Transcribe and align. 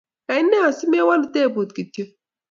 kaine 0.27 0.57
asimewalu 0.69 1.25
tebut 1.33 1.69
kityo? 1.75 2.05